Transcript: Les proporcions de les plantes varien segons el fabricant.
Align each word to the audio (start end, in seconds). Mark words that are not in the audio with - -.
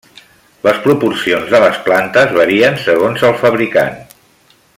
Les 0.67 0.79
proporcions 0.85 1.51
de 1.51 1.59
les 1.65 1.77
plantes 1.89 2.35
varien 2.39 2.81
segons 2.87 3.27
el 3.31 3.39
fabricant. 3.45 4.03